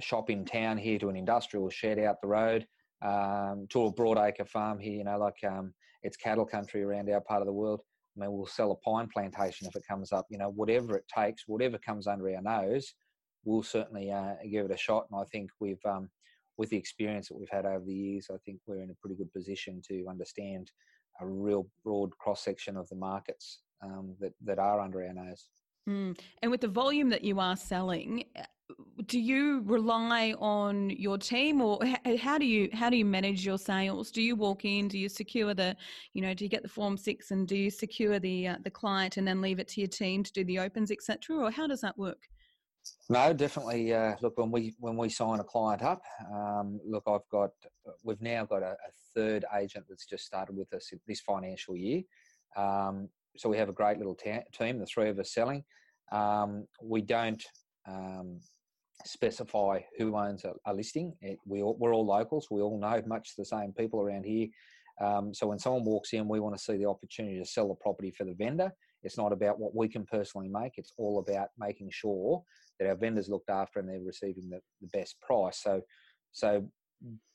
shop 0.00 0.28
in 0.28 0.44
town 0.44 0.76
here 0.76 0.98
to 0.98 1.08
an 1.08 1.16
industrial 1.16 1.70
shed 1.70 1.98
out 1.98 2.20
the 2.20 2.28
road 2.28 2.66
um, 3.02 3.66
to 3.70 3.84
a 3.84 3.92
broadacre 3.92 4.46
farm 4.48 4.78
here. 4.78 4.94
You 4.94 5.04
know, 5.04 5.18
like 5.18 5.38
um, 5.48 5.72
it's 6.02 6.16
cattle 6.16 6.46
country 6.46 6.82
around 6.82 7.08
our 7.08 7.20
part 7.20 7.40
of 7.40 7.46
the 7.46 7.52
world. 7.52 7.80
I 8.16 8.20
mean, 8.20 8.32
we'll 8.32 8.46
sell 8.46 8.72
a 8.72 8.76
pine 8.76 9.08
plantation 9.12 9.66
if 9.66 9.76
it 9.76 9.84
comes 9.88 10.12
up. 10.12 10.26
You 10.30 10.38
know, 10.38 10.50
whatever 10.50 10.96
it 10.96 11.04
takes, 11.14 11.44
whatever 11.46 11.78
comes 11.78 12.06
under 12.06 12.34
our 12.34 12.42
nose, 12.42 12.92
we'll 13.44 13.62
certainly 13.62 14.10
uh, 14.10 14.34
give 14.50 14.66
it 14.66 14.72
a 14.72 14.76
shot. 14.76 15.06
And 15.10 15.20
I 15.20 15.24
think 15.24 15.50
we've, 15.60 15.84
um, 15.84 16.10
with 16.58 16.70
the 16.70 16.76
experience 16.76 17.28
that 17.28 17.38
we've 17.38 17.48
had 17.50 17.66
over 17.66 17.84
the 17.84 17.94
years, 17.94 18.28
I 18.32 18.36
think 18.44 18.60
we're 18.66 18.82
in 18.82 18.90
a 18.90 19.00
pretty 19.00 19.16
good 19.16 19.32
position 19.32 19.80
to 19.88 20.06
understand 20.08 20.70
a 21.20 21.26
real 21.26 21.66
broad 21.84 22.16
cross 22.18 22.44
section 22.44 22.76
of 22.76 22.88
the 22.88 22.96
markets 22.96 23.60
um, 23.82 24.14
that 24.20 24.32
that 24.44 24.58
are 24.58 24.80
under 24.80 25.04
our 25.04 25.12
nose. 25.12 25.48
Mm. 25.88 26.18
And 26.42 26.50
with 26.50 26.60
the 26.60 26.68
volume 26.68 27.08
that 27.10 27.24
you 27.24 27.40
are 27.40 27.56
selling, 27.56 28.24
do 29.06 29.18
you 29.18 29.62
rely 29.64 30.34
on 30.38 30.90
your 30.90 31.18
team 31.18 31.60
or 31.60 31.78
how 32.18 32.38
do 32.38 32.44
you 32.44 32.68
how 32.72 32.88
do 32.90 32.96
you 32.96 33.04
manage 33.04 33.44
your 33.44 33.58
sales 33.58 34.10
do 34.10 34.22
you 34.22 34.36
walk 34.36 34.64
in 34.64 34.86
do 34.86 34.98
you 34.98 35.08
secure 35.08 35.54
the 35.54 35.76
you 36.14 36.22
know 36.22 36.34
do 36.34 36.44
you 36.44 36.50
get 36.50 36.62
the 36.62 36.68
form 36.68 36.96
6 36.96 37.30
and 37.30 37.48
do 37.48 37.56
you 37.56 37.70
secure 37.70 38.18
the 38.18 38.48
uh, 38.48 38.56
the 38.62 38.70
client 38.70 39.16
and 39.16 39.26
then 39.26 39.40
leave 39.40 39.58
it 39.58 39.68
to 39.68 39.80
your 39.80 39.88
team 39.88 40.22
to 40.22 40.32
do 40.32 40.44
the 40.44 40.58
opens 40.58 40.90
etc 40.90 41.36
or 41.36 41.50
how 41.50 41.66
does 41.66 41.80
that 41.80 41.96
work 41.98 42.28
no 43.08 43.32
definitely 43.32 43.92
uh, 43.92 44.14
look 44.20 44.36
when 44.38 44.50
we 44.50 44.74
when 44.78 44.96
we 44.96 45.08
sign 45.08 45.40
a 45.40 45.44
client 45.44 45.82
up 45.82 46.02
um, 46.32 46.80
look 46.86 47.02
i've 47.06 47.28
got 47.30 47.50
we've 48.02 48.22
now 48.22 48.44
got 48.44 48.62
a, 48.62 48.72
a, 48.72 48.90
third 49.14 49.44
agent 49.58 49.84
that's 49.88 50.06
just 50.06 50.24
started 50.24 50.56
with 50.56 50.72
us 50.72 50.92
this 51.08 51.20
financial 51.20 51.76
year 51.76 52.00
um, 52.56 53.08
so 53.36 53.48
we 53.48 53.56
have 53.56 53.68
a 53.68 53.72
great 53.72 53.98
little 53.98 54.14
ta- 54.14 54.44
team 54.56 54.78
the 54.78 54.86
three 54.86 55.08
of 55.08 55.18
us 55.18 55.34
selling 55.34 55.64
um, 56.12 56.66
we 56.82 57.00
don't 57.02 57.44
um, 57.88 58.40
specify 59.04 59.80
who 59.98 60.16
owns 60.16 60.44
a, 60.44 60.52
a 60.66 60.74
listing. 60.74 61.14
It, 61.20 61.38
we 61.46 61.62
all, 61.62 61.76
we're 61.78 61.94
all 61.94 62.06
locals. 62.06 62.48
We 62.50 62.60
all 62.60 62.78
know 62.78 63.02
much 63.06 63.30
the 63.36 63.44
same 63.44 63.72
people 63.72 64.00
around 64.00 64.24
here. 64.24 64.48
Um, 65.00 65.32
so 65.32 65.46
when 65.46 65.58
someone 65.58 65.84
walks 65.84 66.12
in, 66.12 66.28
we 66.28 66.40
want 66.40 66.56
to 66.56 66.62
see 66.62 66.76
the 66.76 66.86
opportunity 66.86 67.38
to 67.38 67.44
sell 67.44 67.68
the 67.68 67.74
property 67.74 68.10
for 68.10 68.24
the 68.24 68.34
vendor. 68.34 68.70
It's 69.02 69.16
not 69.16 69.32
about 69.32 69.58
what 69.58 69.74
we 69.74 69.88
can 69.88 70.04
personally 70.04 70.48
make. 70.48 70.72
It's 70.76 70.92
all 70.98 71.24
about 71.26 71.48
making 71.58 71.88
sure 71.90 72.42
that 72.80 72.88
our 72.88 72.96
vendors 72.96 73.28
looked 73.28 73.50
after 73.50 73.78
and 73.78 73.88
they're 73.88 74.00
receiving 74.00 74.48
the, 74.48 74.60
the 74.80 74.88
best 74.88 75.20
price. 75.20 75.62
So, 75.62 75.82
so 76.32 76.66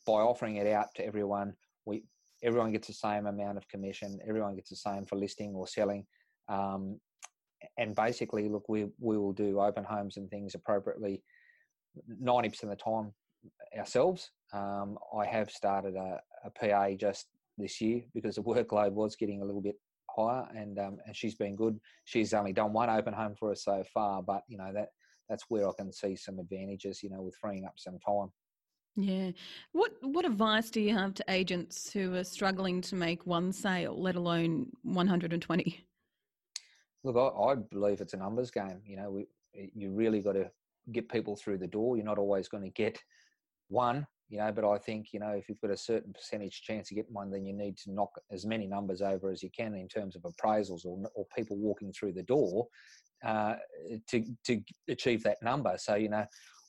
by 0.06 0.14
offering 0.14 0.58
it 0.58 0.68
out 0.68 0.88
to 0.96 1.06
everyone, 1.06 1.54
we 1.86 2.04
everyone 2.44 2.72
gets 2.72 2.88
the 2.88 2.94
same 2.94 3.28
amount 3.28 3.58
of 3.58 3.68
commission. 3.68 4.20
Everyone 4.28 4.56
gets 4.56 4.72
the 4.72 4.76
same 4.76 5.06
for 5.06 5.16
listing 5.16 5.54
or 5.56 5.68
selling. 5.68 6.06
Um, 6.50 7.00
and 7.78 7.96
basically, 7.96 8.50
look, 8.50 8.68
we 8.68 8.88
we 9.00 9.18
will 9.18 9.34
do 9.34 9.60
open 9.60 9.84
homes 9.84 10.18
and 10.18 10.30
things 10.30 10.56
appropriately. 10.56 11.24
Ninety 12.08 12.50
percent 12.50 12.72
of 12.72 12.78
the 12.78 12.84
time 12.84 13.14
ourselves. 13.78 14.32
Um, 14.54 14.98
I 15.16 15.26
have 15.26 15.50
started 15.52 15.96
a, 15.96 16.20
a, 16.44 16.50
PA 16.50 16.92
just 16.98 17.28
this 17.58 17.80
year 17.82 18.02
because 18.14 18.36
the 18.36 18.44
workload 18.44 18.92
was 18.92 19.16
getting 19.16 19.42
a 19.42 19.46
little 19.46 19.62
bit 19.62 19.76
higher, 20.10 20.48
and 20.56 20.80
um, 20.80 20.98
and 21.06 21.16
she's 21.16 21.36
been 21.36 21.56
good. 21.56 21.80
She's 22.06 22.34
only 22.34 22.54
done 22.54 22.74
one 22.74 22.90
open 22.90 23.14
home 23.14 23.36
for 23.40 23.52
us 23.52 23.64
so 23.64 23.84
far, 23.94 24.22
but 24.22 24.44
you 24.48 24.58
know 24.58 24.72
that 24.74 24.90
that's 25.30 25.46
where 25.50 25.68
I 25.68 25.72
can 25.78 25.92
see 25.92 26.16
some 26.16 26.40
advantages. 26.40 27.02
You 27.04 27.10
know, 27.10 27.22
with 27.22 27.36
freeing 27.36 27.66
up 27.66 27.74
some 27.78 28.00
time. 28.00 28.32
Yeah. 28.96 29.32
What 29.74 29.92
what 30.02 30.26
advice 30.26 30.70
do 30.70 30.80
you 30.80 30.94
have 30.94 31.14
to 31.16 31.26
agents 31.28 31.92
who 31.92 32.14
are 32.16 32.24
struggling 32.24 32.82
to 32.82 32.96
make 32.96 33.26
one 33.26 33.52
sale, 33.52 34.02
let 34.02 34.16
alone 34.16 34.68
120? 34.84 35.86
Look, 37.04 37.18
I, 37.18 37.52
I 37.52 37.56
believe 37.56 38.02
it's 38.02 38.14
a 38.14 38.18
numbers 38.18 38.52
game. 38.52 38.82
You 38.86 38.98
know, 38.98 39.12
we, 39.12 39.26
you 39.54 39.92
really 39.92 40.22
got 40.22 40.34
to 40.34 40.50
get 40.92 41.10
people 41.10 41.36
through 41.36 41.58
the 41.58 41.68
door. 41.68 41.98
You're 41.98 42.06
not 42.06 42.18
always 42.18 42.48
going 42.48 42.64
to 42.64 42.70
get 42.70 42.98
one, 43.68 44.08
you 44.30 44.40
know, 44.40 44.52
but 44.52 44.68
I 44.70 44.78
think, 44.78 45.08
you 45.14 45.20
know, 45.20 45.32
if 45.32 45.48
you've 45.48 45.62
got 45.62 45.72
a 45.72 45.78
certain 45.78 46.12
percentage 46.12 46.62
chance 46.64 46.92
of 46.92 46.96
getting 46.96 47.14
one, 47.14 47.30
then 47.30 47.46
you 47.46 47.54
need 47.54 47.78
to 47.78 47.92
knock 47.92 48.10
as 48.32 48.46
many 48.46 48.68
numbers 48.68 49.02
over 49.02 49.32
as 49.32 49.44
you 49.44 49.50
can 49.56 49.76
in 49.76 49.88
terms 49.88 50.16
of 50.16 50.24
appraisals 50.24 50.86
or, 50.86 50.98
or 51.14 51.26
people 51.36 51.58
walking 51.58 51.94
through 51.94 52.14
the 52.14 52.24
door 52.24 52.68
uh, 53.24 53.56
to, 54.10 54.26
to 54.46 54.62
achieve 54.90 55.24
that 55.24 55.38
number. 55.44 55.76
So, 55.78 55.96
you 55.96 56.10
know, 56.10 56.26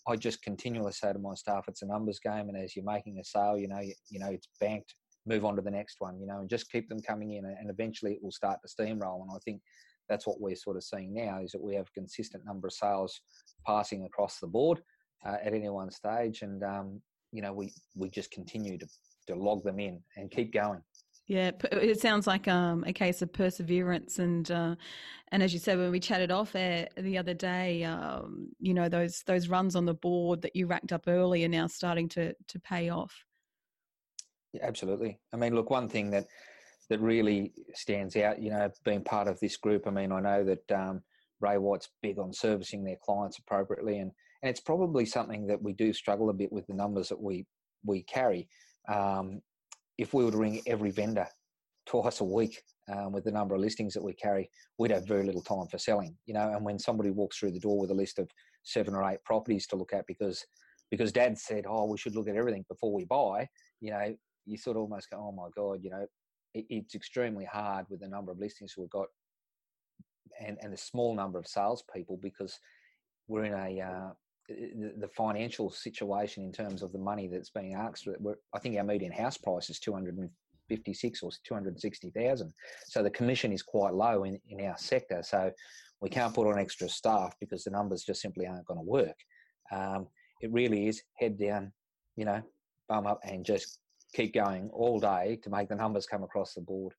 I 0.06 0.16
just 0.16 0.42
continually 0.42 0.92
say 0.92 1.12
to 1.12 1.18
my 1.18 1.34
staff, 1.34 1.64
it's 1.68 1.82
a 1.82 1.86
numbers 1.86 2.20
game. 2.20 2.48
And 2.48 2.56
as 2.58 2.76
you're 2.76 2.84
making 2.84 3.18
a 3.18 3.24
sale, 3.24 3.58
you 3.58 3.68
know, 3.68 3.80
you, 3.80 3.94
you 4.10 4.18
know, 4.18 4.30
it's 4.30 4.48
banked, 4.60 4.94
move 5.24 5.44
on 5.44 5.56
to 5.56 5.62
the 5.62 5.70
next 5.70 5.96
one, 5.98 6.20
you 6.20 6.26
know, 6.26 6.40
and 6.40 6.50
just 6.50 6.70
keep 6.70 6.88
them 6.88 7.00
coming 7.00 7.32
in 7.32 7.44
and 7.44 7.70
eventually 7.70 8.12
it 8.12 8.22
will 8.22 8.32
start 8.32 8.58
to 8.62 8.68
steamroll. 8.68 9.22
And 9.22 9.30
I 9.34 9.38
think 9.44 9.62
that's 10.08 10.26
what 10.26 10.40
we're 10.40 10.56
sort 10.56 10.76
of 10.76 10.84
seeing 10.84 11.14
now 11.14 11.40
is 11.42 11.52
that 11.52 11.62
we 11.62 11.74
have 11.74 11.88
a 11.88 12.00
consistent 12.00 12.44
number 12.44 12.68
of 12.68 12.72
sales 12.72 13.20
passing 13.66 14.04
across 14.04 14.38
the 14.38 14.46
board 14.46 14.80
uh, 15.24 15.36
at 15.42 15.54
any 15.54 15.68
one 15.68 15.90
stage, 15.90 16.42
and 16.42 16.62
um, 16.62 17.00
you 17.32 17.42
know 17.42 17.52
we 17.52 17.72
we 17.94 18.08
just 18.08 18.30
continue 18.30 18.78
to 18.78 18.86
to 19.26 19.34
log 19.34 19.64
them 19.64 19.80
in 19.80 20.00
and 20.16 20.30
keep 20.30 20.52
going. 20.52 20.80
Yeah, 21.26 21.50
it 21.72 22.00
sounds 22.00 22.28
like 22.28 22.46
um, 22.46 22.84
a 22.86 22.92
case 22.92 23.20
of 23.20 23.32
perseverance, 23.32 24.20
and 24.20 24.48
uh, 24.50 24.76
and 25.32 25.42
as 25.42 25.52
you 25.52 25.58
said 25.58 25.76
when 25.76 25.90
we 25.90 25.98
chatted 25.98 26.30
off 26.30 26.54
air 26.54 26.88
the 26.96 27.18
other 27.18 27.34
day, 27.34 27.82
um, 27.82 28.48
you 28.60 28.74
know 28.74 28.88
those 28.88 29.22
those 29.26 29.48
runs 29.48 29.74
on 29.74 29.86
the 29.86 29.94
board 29.94 30.42
that 30.42 30.54
you 30.54 30.66
racked 30.68 30.92
up 30.92 31.08
early 31.08 31.44
are 31.44 31.48
now 31.48 31.66
starting 31.66 32.08
to 32.10 32.32
to 32.46 32.60
pay 32.60 32.90
off. 32.90 33.24
Yeah, 34.52 34.64
absolutely. 34.64 35.18
I 35.32 35.36
mean, 35.36 35.54
look, 35.54 35.68
one 35.68 35.88
thing 35.88 36.10
that 36.10 36.26
that 36.90 37.00
really 37.00 37.52
stands 37.74 38.14
out, 38.14 38.40
you 38.40 38.50
know, 38.50 38.70
being 38.84 39.02
part 39.02 39.26
of 39.26 39.40
this 39.40 39.56
group. 39.56 39.88
I 39.88 39.90
mean, 39.90 40.12
I 40.12 40.20
know 40.20 40.44
that 40.44 40.72
um, 40.72 41.02
Ray 41.40 41.58
White's 41.58 41.88
big 42.02 42.20
on 42.20 42.32
servicing 42.32 42.84
their 42.84 42.98
clients 43.04 43.38
appropriately, 43.38 43.98
and 43.98 44.12
and 44.42 44.50
it's 44.50 44.60
probably 44.60 45.06
something 45.06 45.46
that 45.46 45.62
we 45.62 45.72
do 45.72 45.92
struggle 45.92 46.30
a 46.30 46.34
bit 46.34 46.52
with 46.52 46.66
the 46.66 46.74
numbers 46.74 47.08
that 47.08 47.20
we 47.20 47.46
we 47.84 48.02
carry. 48.02 48.48
Um, 48.88 49.40
if 49.98 50.12
we 50.12 50.24
were 50.24 50.30
to 50.30 50.36
ring 50.36 50.60
every 50.66 50.90
vendor 50.90 51.26
twice 51.86 52.20
a 52.20 52.24
week 52.24 52.62
um, 52.92 53.12
with 53.12 53.24
the 53.24 53.30
number 53.30 53.54
of 53.54 53.60
listings 53.60 53.94
that 53.94 54.02
we 54.02 54.12
carry, 54.14 54.50
we'd 54.78 54.90
have 54.90 55.06
very 55.06 55.24
little 55.24 55.42
time 55.42 55.66
for 55.70 55.78
selling. 55.78 56.16
You 56.26 56.34
know, 56.34 56.52
and 56.52 56.64
when 56.64 56.78
somebody 56.78 57.10
walks 57.10 57.38
through 57.38 57.52
the 57.52 57.60
door 57.60 57.78
with 57.78 57.90
a 57.90 57.94
list 57.94 58.18
of 58.18 58.28
seven 58.64 58.94
or 58.94 59.08
eight 59.08 59.22
properties 59.24 59.66
to 59.68 59.76
look 59.76 59.92
at 59.92 60.06
because 60.06 60.44
because 60.90 61.12
Dad 61.12 61.38
said, 61.38 61.64
"Oh, 61.68 61.86
we 61.86 61.98
should 61.98 62.14
look 62.14 62.28
at 62.28 62.36
everything 62.36 62.64
before 62.68 62.92
we 62.92 63.04
buy," 63.04 63.48
you 63.80 63.90
know, 63.90 64.14
you 64.44 64.56
sort 64.56 64.76
of 64.76 64.82
almost 64.82 65.10
go, 65.10 65.18
"Oh 65.18 65.32
my 65.32 65.48
God," 65.56 65.80
you 65.82 65.90
know, 65.90 66.06
it, 66.54 66.66
it's 66.68 66.94
extremely 66.94 67.44
hard 67.44 67.86
with 67.88 68.00
the 68.00 68.08
number 68.08 68.30
of 68.30 68.38
listings 68.38 68.74
we've 68.76 68.90
got 68.90 69.06
and 70.40 70.58
and 70.60 70.72
the 70.72 70.76
small 70.76 71.14
number 71.14 71.38
of 71.38 71.46
salespeople 71.46 72.18
because 72.22 72.58
we're 73.28 73.44
in 73.44 73.54
a 73.54 73.80
uh, 73.80 74.10
the, 74.48 75.08
financial 75.16 75.70
situation 75.70 76.44
in 76.44 76.52
terms 76.52 76.82
of 76.82 76.92
the 76.92 76.98
money 76.98 77.28
that's 77.28 77.50
being 77.50 77.74
asked. 77.74 78.04
For 78.04 78.38
I 78.54 78.58
think 78.58 78.76
our 78.76 78.84
median 78.84 79.12
house 79.12 79.36
price 79.36 79.70
is 79.70 79.78
two 79.80 79.92
hundred 79.92 80.18
and 80.18 80.30
fifty 80.68 80.94
six 80.94 81.22
or 81.22 81.30
two 81.44 81.54
hundred 81.54 81.80
sixty 81.80 82.10
thousand. 82.10 82.52
So 82.86 83.02
the 83.02 83.10
commission 83.10 83.52
is 83.52 83.62
quite 83.62 83.94
low 83.94 84.24
in, 84.24 84.38
in 84.48 84.64
our 84.66 84.76
sector. 84.78 85.22
So 85.22 85.50
we 86.00 86.10
can't 86.10 86.34
put 86.34 86.46
on 86.46 86.58
extra 86.58 86.88
staff 86.88 87.34
because 87.40 87.64
the 87.64 87.70
numbers 87.70 88.04
just 88.04 88.20
simply 88.20 88.46
aren't 88.46 88.66
going 88.66 88.80
to 88.80 88.84
work. 88.84 89.16
Um, 89.72 90.06
it 90.40 90.52
really 90.52 90.88
is 90.88 91.02
head 91.14 91.38
down, 91.38 91.72
you 92.16 92.24
know, 92.24 92.42
bum 92.88 93.06
up 93.06 93.20
and 93.24 93.44
just 93.44 93.80
keep 94.14 94.34
going 94.34 94.70
all 94.72 95.00
day 95.00 95.38
to 95.42 95.50
make 95.50 95.68
the 95.68 95.74
numbers 95.74 96.06
come 96.06 96.22
across 96.22 96.54
the 96.54 96.60
board. 96.60 96.92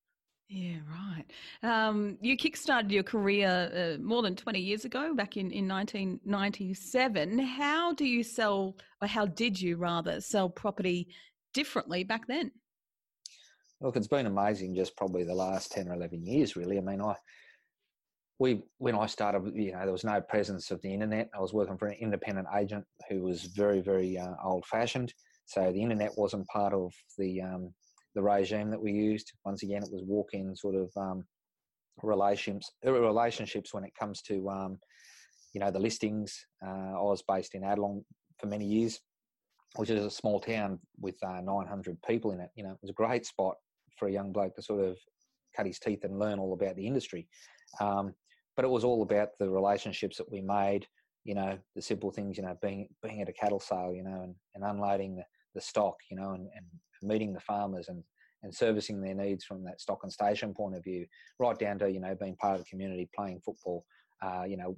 Yeah, 0.49 0.77
right. 0.89 1.25
Um, 1.61 2.17
you 2.21 2.37
kickstarted 2.37 2.89
your 2.89 3.03
career 3.03 3.97
uh, 3.97 4.01
more 4.01 4.21
than 4.21 4.35
20 4.35 4.59
years 4.59 4.85
ago, 4.85 5.13
back 5.13 5.35
in, 5.35 5.51
in 5.51 5.67
1997. 5.67 7.39
How 7.39 7.93
do 7.93 8.05
you 8.05 8.23
sell, 8.23 8.77
or 9.01 9.09
how 9.09 9.25
did 9.25 9.59
you 9.59 9.75
rather, 9.75 10.21
sell 10.21 10.49
property 10.49 11.09
differently 11.53 12.05
back 12.05 12.27
then? 12.27 12.51
Look, 13.81 13.97
it's 13.97 14.07
been 14.07 14.25
amazing 14.25 14.73
just 14.73 14.95
probably 14.95 15.25
the 15.25 15.35
last 15.35 15.71
10 15.73 15.89
or 15.89 15.95
11 15.95 16.25
years, 16.25 16.55
really. 16.55 16.77
I 16.77 16.81
mean, 16.81 17.01
I, 17.01 17.15
we, 18.39 18.63
when 18.77 18.95
I 18.95 19.05
started, 19.05 19.51
you 19.53 19.73
know, 19.73 19.79
there 19.79 19.91
was 19.91 20.05
no 20.05 20.21
presence 20.21 20.71
of 20.71 20.81
the 20.81 20.93
internet. 20.93 21.29
I 21.35 21.41
was 21.41 21.53
working 21.53 21.77
for 21.77 21.87
an 21.87 21.97
independent 21.99 22.47
agent 22.55 22.85
who 23.09 23.21
was 23.21 23.43
very, 23.43 23.81
very 23.81 24.17
uh, 24.17 24.35
old 24.41 24.65
fashioned. 24.65 25.13
So 25.45 25.73
the 25.73 25.81
internet 25.83 26.11
wasn't 26.17 26.47
part 26.47 26.73
of 26.73 26.93
the, 27.17 27.41
um, 27.41 27.73
the 28.17 28.24
regime 28.24 28.71
that 28.71 28.81
we 28.81 28.91
used. 28.91 29.31
Once 29.45 29.62
again, 29.62 29.83
it 29.83 29.91
was 29.91 30.01
walk-in 30.03 30.55
sort 30.55 30.74
of 30.74 30.89
um, 30.97 31.24
relationships. 32.01 32.71
Uh, 32.86 32.91
relationships 32.91 33.75
when 33.75 33.83
it 33.83 33.93
comes 33.97 34.24
to 34.24 34.50
um, 34.50 34.79
you 35.53 35.62
know 35.62 35.69
the 35.69 35.79
listings. 35.79 36.36
Uh, 36.65 36.97
I 36.97 37.01
was 37.01 37.24
based 37.27 37.53
in 37.53 37.62
Adelong 37.62 38.03
for 38.39 38.47
many 38.47 38.65
years, 38.65 39.00
which 39.75 39.91
is 39.91 40.03
a 40.03 40.09
small 40.09 40.39
town 40.39 40.79
with 41.00 41.15
uh, 41.24 41.41
900 41.41 41.97
people 42.07 42.31
in 42.31 42.39
it. 42.39 42.50
You 42.55 42.63
know, 42.63 42.71
it 42.71 42.79
was 42.81 42.89
a 42.89 42.93
great 42.93 43.25
spot 43.25 43.53
for 44.00 44.07
a 44.07 44.12
young 44.12 44.31
bloke 44.31 44.55
to 44.55 44.63
sort 44.63 44.83
of 44.83 44.97
cut 45.55 45.67
his 45.67 45.77
teeth 45.77 46.03
and 46.03 46.17
learn 46.17 46.39
all 46.39 46.53
about 46.53 46.75
the 46.75 46.88
industry. 46.88 47.27
Um, 47.79 48.15
but 48.55 48.65
it 48.65 48.71
was 48.71 48.83
all 48.83 49.03
about 49.03 49.29
the 49.39 49.47
relationships 49.47 50.17
that 50.17 50.31
we 50.31 50.41
made. 50.41 50.88
You 51.24 51.36
know, 51.36 51.59
the 51.75 51.83
simple 51.83 52.09
things. 52.09 52.36
You 52.36 52.43
know, 52.43 52.57
being 52.63 52.88
being 53.03 53.21
at 53.21 53.29
a 53.29 53.33
cattle 53.33 53.59
sale. 53.59 53.93
You 53.95 54.03
know, 54.03 54.21
and, 54.24 54.33
and 54.55 54.63
unloading 54.63 55.17
the, 55.17 55.24
the 55.53 55.62
stock. 55.62 55.97
You 56.09 56.17
know, 56.17 56.31
and, 56.31 56.47
and 56.55 56.65
meeting 57.01 57.33
the 57.33 57.39
farmers 57.39 57.89
and 57.89 58.03
and 58.43 58.53
servicing 58.53 59.01
their 59.01 59.15
needs 59.15 59.43
from 59.43 59.63
that 59.63 59.81
stock 59.81 59.99
and 60.03 60.11
station 60.11 60.53
point 60.53 60.75
of 60.75 60.83
view, 60.83 61.05
right 61.39 61.57
down 61.57 61.79
to 61.79 61.89
you 61.89 61.99
know 61.99 62.15
being 62.15 62.35
part 62.35 62.59
of 62.59 62.63
the 62.63 62.69
community, 62.69 63.09
playing 63.15 63.41
football, 63.43 63.83
uh, 64.21 64.43
you 64.47 64.57
know, 64.57 64.77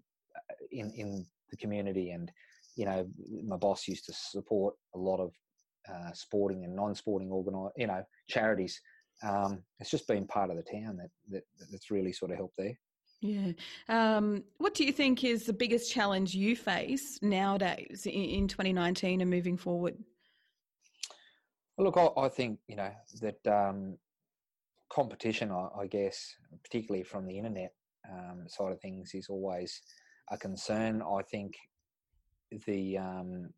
in 0.72 0.92
in 0.92 1.26
the 1.52 1.58
community, 1.58 2.12
and 2.12 2.32
you 2.76 2.86
know, 2.86 3.08
my 3.46 3.58
boss 3.58 3.88
used 3.88 4.06
to 4.06 4.14
support 4.14 4.74
a 4.96 4.98
lot 4.98 5.20
of 5.20 5.34
uh, 5.92 6.12
sporting 6.14 6.64
and 6.64 6.76
non-sporting 6.76 7.30
organi- 7.30 7.72
you 7.76 7.88
know, 7.88 8.04
charities. 8.30 8.80
Um, 9.22 9.64
it's 9.80 9.90
just 9.90 10.08
been 10.08 10.26
part 10.26 10.50
of 10.50 10.56
the 10.56 10.64
town 10.64 10.98
that, 10.98 11.10
that 11.30 11.44
that's 11.72 11.92
really 11.92 12.14
sort 12.14 12.32
of 12.32 12.38
helped 12.38 12.56
there. 12.58 12.78
Yeah. 13.22 13.52
Um, 13.90 14.46
what 14.60 14.74
do 14.74 14.86
you 14.86 14.94
think 14.94 15.26
is 15.26 15.46
the 15.46 15.52
biggest 15.52 15.92
challenge 15.92 16.34
you 16.34 16.56
face 16.56 17.20
nowadays 17.22 18.06
in, 18.06 18.14
in 18.14 18.48
2019 18.48 19.20
and 19.20 19.30
moving 19.30 19.58
forward? 19.58 19.98
Look, 21.80 21.96
I, 21.96 22.10
I 22.18 22.28
think 22.28 22.60
you 22.68 22.76
know 22.76 22.92
that 23.22 23.48
um, 23.48 23.98
competition. 24.92 25.50
I, 25.50 25.70
I, 25.80 25.88
guess, 25.88 26.36
particularly 26.62 27.04
from 27.04 27.26
the 27.26 27.38
internet 27.38 27.72
um, 28.12 28.44
side 28.48 28.74
of 28.74 28.82
things, 28.82 29.12
is 29.14 29.30
always 29.30 29.82
a 30.30 30.38
concern. 30.38 31.02
I 31.02 31.22
think 31.22 31.54
the 32.68 32.98
um, 32.98 33.50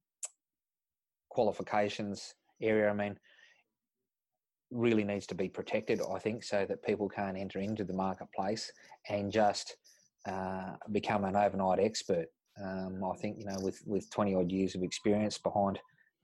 qualifications 1.29 2.35
area. 2.61 2.91
I 2.91 2.93
mean, 2.93 3.17
really 4.69 5.03
needs 5.03 5.25
to 5.27 5.35
be 5.35 5.49
protected. 5.49 5.99
I 5.99 6.19
think 6.19 6.43
so 6.43 6.63
that 6.69 6.83
people 6.83 7.09
can't 7.09 7.37
enter 7.37 7.57
into 7.57 7.83
the 7.83 7.93
marketplace 7.93 8.71
and 9.09 9.31
just 9.31 9.77
uh, 10.27 10.73
become 10.91 11.25
an 11.25 11.35
overnight 11.35 11.79
expert. 11.79 12.27
Um, 12.63 13.01
I 13.03 13.17
think 13.17 13.39
you 13.39 13.45
know, 13.45 13.57
with 13.63 13.81
with 13.87 14.11
twenty 14.11 14.35
odd 14.35 14.51
years 14.51 14.75
of 14.75 14.83
experience 14.83 15.39
behind 15.39 15.79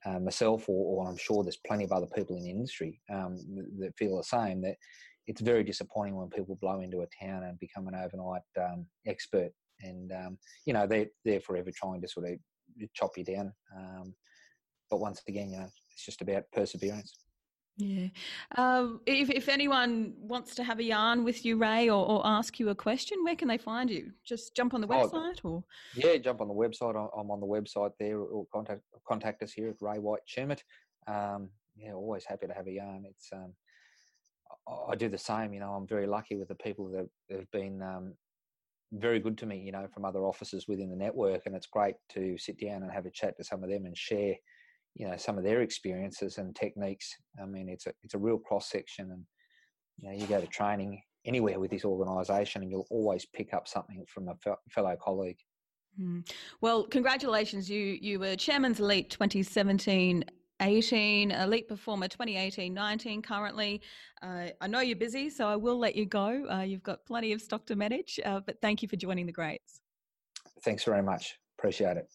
uh, 0.06 0.20
myself, 0.20 0.70
or, 0.70 1.04
or, 1.04 1.10
I'm 1.10 1.18
sure 1.18 1.44
there's 1.44 1.60
plenty 1.66 1.84
of 1.84 1.92
other 1.92 2.08
people 2.16 2.36
in 2.38 2.44
the 2.44 2.50
industry 2.50 3.02
um, 3.12 3.38
that 3.80 3.98
feel 3.98 4.18
the 4.18 4.24
same. 4.24 4.62
That 4.62 4.76
it's 5.26 5.42
very 5.42 5.64
disappointing 5.64 6.16
when 6.16 6.30
people 6.30 6.58
blow 6.62 6.82
into 6.82 7.02
a 7.02 7.26
town 7.26 7.44
and 7.44 7.60
become 7.60 7.88
an 7.88 7.96
overnight 7.96 8.44
um, 8.62 8.86
expert, 9.06 9.52
and 9.82 10.12
um, 10.12 10.38
you 10.66 10.74
know 10.74 10.88
they're 10.88 11.08
they're 11.26 11.42
forever 11.42 11.72
trying 11.76 12.02
to 12.02 12.08
sort 12.08 12.30
of 12.30 12.38
chop 12.94 13.18
you 13.18 13.24
down. 13.24 13.52
Um, 13.76 14.14
but 14.90 15.00
once 15.00 15.22
again, 15.28 15.52
you 15.52 15.58
know, 15.58 15.68
it's 15.92 16.06
just 16.06 16.22
about 16.22 16.44
perseverance. 16.54 17.14
Yeah. 17.78 18.08
Uh, 18.56 18.88
if, 19.06 19.30
if 19.30 19.48
anyone 19.48 20.14
wants 20.18 20.56
to 20.56 20.64
have 20.64 20.80
a 20.80 20.84
yarn 20.84 21.24
with 21.24 21.46
you, 21.46 21.58
Ray, 21.58 21.90
or, 21.90 22.04
or, 22.06 22.26
ask 22.26 22.60
you 22.60 22.70
a 22.70 22.76
question, 22.76 23.24
where 23.24 23.36
can 23.36 23.48
they 23.48 23.60
find 23.60 23.88
you? 23.88 24.12
Just 24.26 24.56
jump 24.56 24.74
on 24.74 24.82
the 24.82 24.88
oh, 24.88 25.08
website, 25.08 25.40
or 25.44 25.64
yeah, 25.96 26.18
jump 26.18 26.42
on 26.42 26.48
the 26.48 26.56
website. 26.56 26.96
I'm 27.16 27.30
on 27.30 27.40
the 27.40 27.46
website 27.46 27.92
there, 28.00 28.18
or 28.20 28.48
contact 28.52 28.82
contact 29.08 29.44
us 29.44 29.52
here 29.52 29.70
at 29.70 29.76
Ray 29.80 30.00
White 30.00 30.22
Tumut. 30.28 30.62
Um, 31.08 31.50
yeah, 31.76 31.94
always 31.94 32.26
happy 32.26 32.48
to 32.48 32.54
have 32.54 32.66
a 32.66 32.72
yarn. 32.72 33.06
It's 33.08 33.30
um, 33.32 33.54
I 34.90 34.96
do 34.96 35.08
the 35.08 35.18
same. 35.20 35.54
You 35.54 35.60
know, 35.60 35.74
I'm 35.74 35.88
very 35.88 36.08
lucky 36.08 36.36
with 36.36 36.48
the 36.48 36.56
people 36.56 36.90
that 36.90 37.08
have 37.30 37.50
been 37.52 37.84
um, 37.84 38.16
very 38.92 39.20
good 39.20 39.38
to 39.38 39.46
me. 39.46 39.60
You 39.60 39.72
know, 39.72 39.88
from 39.94 40.04
other 40.04 40.26
offices 40.26 40.68
within 40.68 40.90
the 40.90 40.96
network, 40.96 41.44
and 41.46 41.56
it's 41.56 41.68
great 41.68 41.96
to 42.14 42.40
sit 42.40 42.60
down 42.60 42.82
and 42.82 42.92
have 42.92 43.06
a 43.06 43.12
chat 43.12 43.38
to 43.38 43.44
some 43.44 43.64
of 43.64 43.70
them 43.70 43.86
and 43.86 43.96
share 43.96 44.34
you 44.98 45.08
know 45.08 45.16
some 45.16 45.38
of 45.38 45.44
their 45.44 45.62
experiences 45.62 46.38
and 46.38 46.56
techniques. 46.56 47.16
I 47.42 47.46
mean, 47.46 47.70
it's 47.70 47.86
a 47.86 47.94
it's 48.04 48.16
a 48.16 48.20
real 48.20 48.40
cross 48.40 48.70
section, 48.70 49.12
and 49.12 49.24
you 49.98 50.10
know, 50.10 50.16
you 50.18 50.28
go 50.28 50.42
to 50.42 50.48
training 50.48 51.02
anywhere 51.26 51.60
with 51.60 51.72
this 51.72 51.86
organisation, 51.86 52.64
and 52.64 52.72
you'll 52.72 52.88
always 52.90 53.26
pick 53.26 53.54
up 53.54 53.68
something 53.68 54.04
from 54.08 54.28
a 54.28 54.36
fellow 54.70 54.96
colleague. 55.02 55.38
Mm. 56.02 56.30
Well, 56.62 56.84
congratulations! 56.84 57.70
You 57.70 57.98
you 58.02 58.20
were 58.20 58.36
Chairman's 58.36 58.80
Elite 58.80 59.10
2017 59.10 60.26
18, 60.60 61.30
Elite 61.30 61.68
Performer 61.68 62.08
2018 62.08 62.74
19 62.74 63.22
currently. 63.22 63.82
Uh, 64.24 64.48
I 64.60 64.68
know 64.68 64.80
you're 64.80 64.96
busy, 64.96 65.30
so 65.30 65.48
I 65.48 65.56
will 65.56 65.78
let 65.78 65.96
you 65.96 66.06
go. 66.06 66.46
Uh, 66.50 66.62
you've 66.62 66.82
got 66.82 67.06
plenty 67.06 67.32
of 67.32 67.42
stock 67.42 67.68
to 67.68 67.76
manage, 67.76 68.20
uh, 68.26 68.40
but 68.40 68.60
thank 68.60 68.82
you 68.82 68.88
for 68.88 68.96
joining 68.96 69.28
the 69.28 69.32
greats. 69.32 69.82
Thanks 70.64 70.84
very 70.84 71.04
much. 71.04 71.38
Appreciate 71.60 71.98
it. 71.98 72.08